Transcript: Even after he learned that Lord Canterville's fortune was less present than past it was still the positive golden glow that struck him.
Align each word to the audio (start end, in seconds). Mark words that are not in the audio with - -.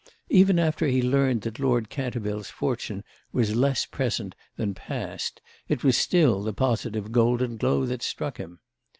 Even 0.29 0.57
after 0.57 0.87
he 0.87 0.99
learned 0.99 1.41
that 1.43 1.59
Lord 1.59 1.91
Canterville's 1.91 2.49
fortune 2.49 3.03
was 3.31 3.55
less 3.55 3.85
present 3.85 4.33
than 4.55 4.73
past 4.73 5.41
it 5.67 5.83
was 5.83 5.95
still 5.95 6.41
the 6.41 6.53
positive 6.53 7.11
golden 7.11 7.55
glow 7.55 7.85
that 7.85 8.01
struck 8.01 8.37
him. 8.39 8.61